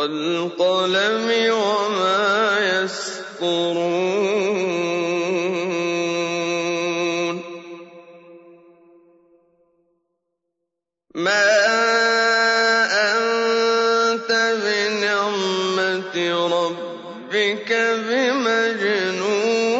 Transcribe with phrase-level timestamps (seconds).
[0.00, 3.80] والقلم وما يسطرون.
[11.14, 11.52] ما
[13.12, 14.30] أنت
[14.64, 16.16] بنعمة
[16.48, 17.70] ربك
[18.08, 19.79] بمجنون.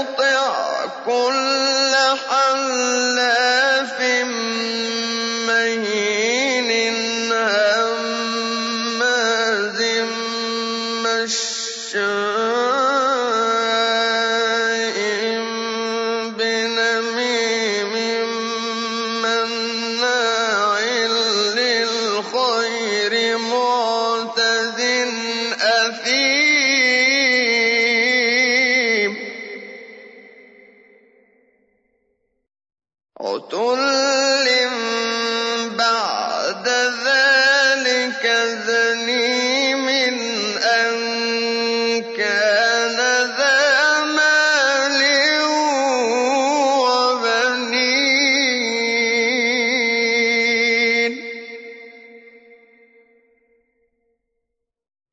[0.00, 1.94] تطع كل
[2.28, 4.00] حلاف
[5.46, 6.70] مهين
[16.38, 17.94] بنميم
[19.22, 20.80] مناع
[21.56, 24.80] للخير معتد
[25.60, 26.49] أثيم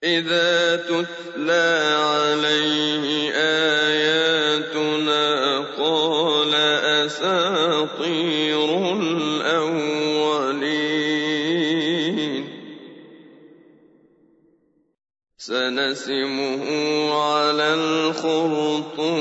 [0.07, 1.69] إذا تتلى
[1.99, 5.25] عليه آياتنا
[5.77, 6.53] قال
[7.05, 8.69] أساطير
[9.01, 9.97] الأولين.
[15.37, 16.63] سنسمه
[17.13, 19.17] على الخرطوم.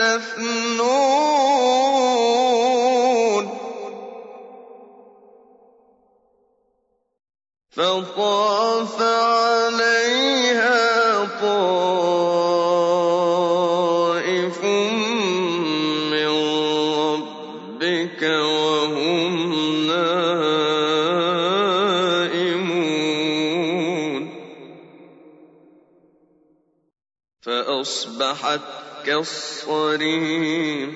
[0.00, 1.10] يستثنون
[7.70, 10.80] فطاف عليها
[11.40, 12.24] طائف
[16.12, 16.28] من
[16.98, 19.32] ربك وهم
[19.86, 20.40] نائمون.
[27.40, 30.94] فأصبحت كالصريم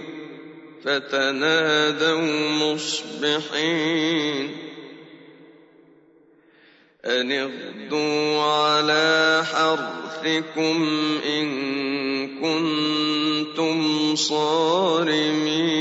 [0.85, 2.21] فتنادوا
[2.62, 4.51] مصبحين
[7.05, 10.89] أن اغدوا على حرثكم
[11.27, 11.49] إن
[12.41, 15.75] كنتم صارمين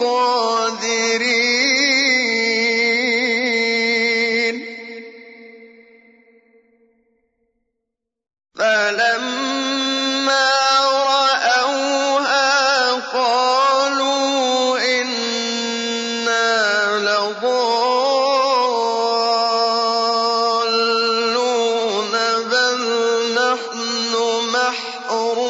[0.00, 1.56] قادرين.
[8.58, 10.48] فلما
[11.06, 12.40] رأوها
[12.92, 16.48] قالوا إنا
[16.96, 17.74] لضالون
[22.50, 22.80] بل
[23.34, 24.12] نحن
[24.52, 25.45] محرومون.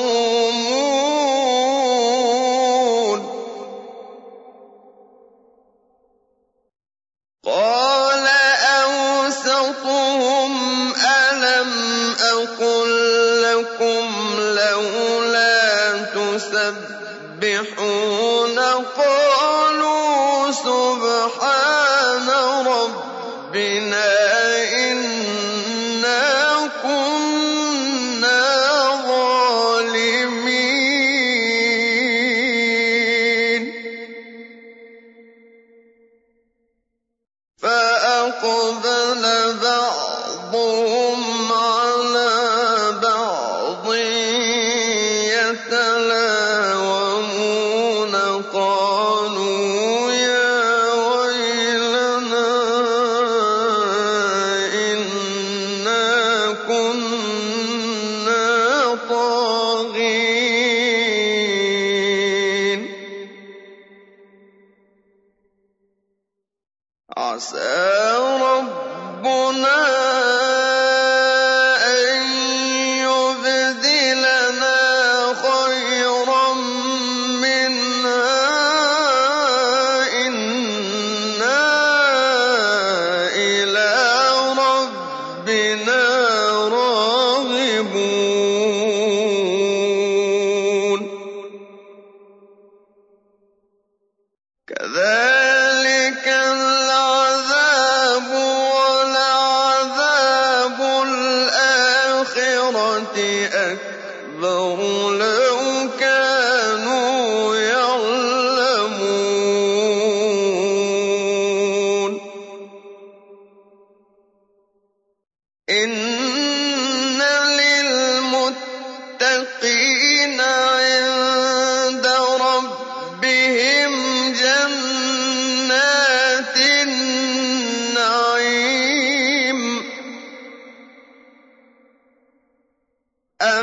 [102.69, 104.77] الْحَجَرَةِ أَكْبَرُ.
[105.11, 105.66] لَوْ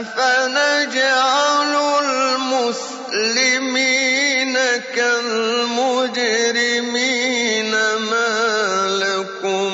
[0.03, 1.73] أفنجعل
[3.23, 4.55] المسلمين
[4.95, 6.11] كالمجرمين
[7.95, 8.33] ما
[9.03, 9.71] لكم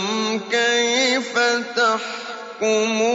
[0.51, 1.33] كيف
[1.75, 3.09] تحكمون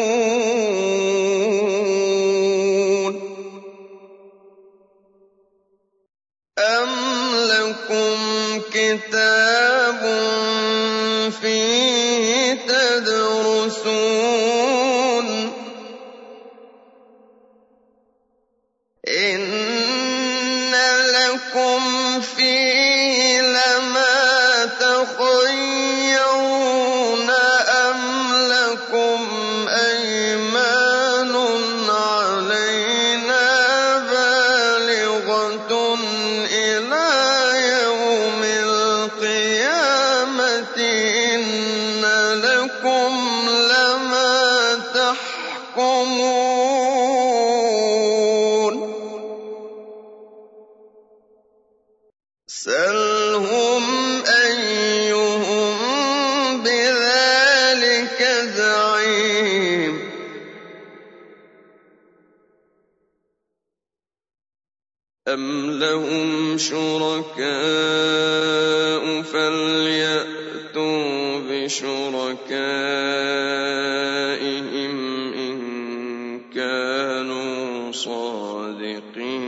[6.58, 6.92] أم
[7.46, 8.16] لكم
[8.72, 10.02] كتاب
[11.42, 14.63] فيه تدرسون
[65.34, 67.44] أم لهم شركاء
[69.22, 71.04] فليأتوا
[71.50, 72.54] بشركائهم
[75.34, 75.60] إن
[76.54, 79.44] كانوا صادقين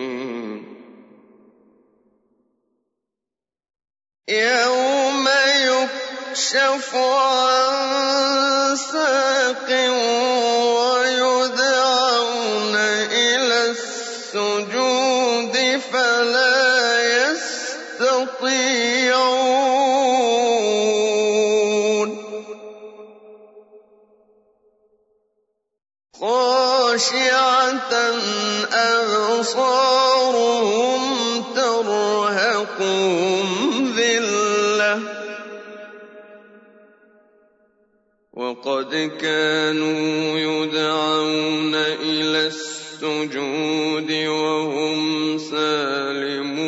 [4.29, 9.71] يوم يكشف عن ساق
[10.77, 12.06] ويدعى
[29.47, 33.47] أبصارهم ترهقهم
[33.97, 35.01] ذلة.
[38.33, 46.67] وقد كانوا يدعون إلى السجود وهم سالمون.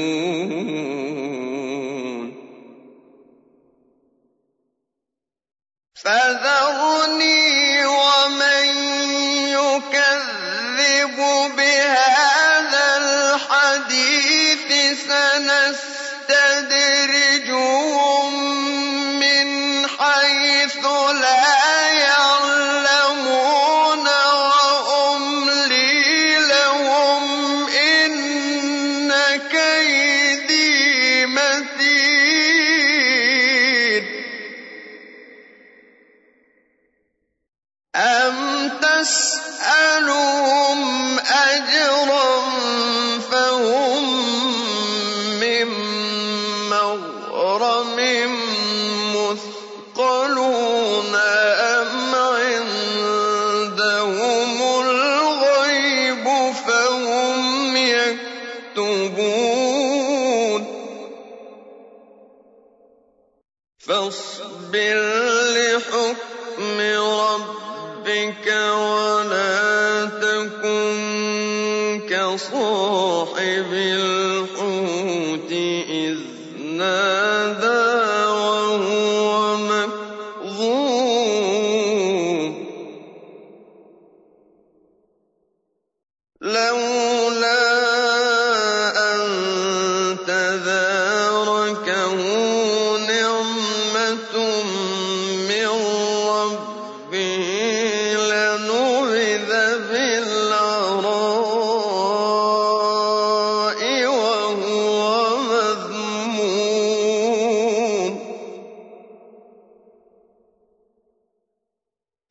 [63.97, 65.06] فاصبر